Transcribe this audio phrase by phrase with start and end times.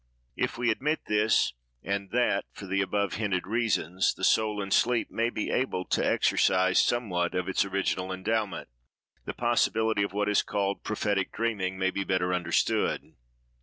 [0.35, 1.53] If we admit this,
[1.83, 6.03] and that, for the above hinted reasons, the soul in sleep may be able to
[6.03, 8.67] exercise somewhat of its original endowment,
[9.25, 13.13] the possibility of what is called prophetic dreaming may be better understood.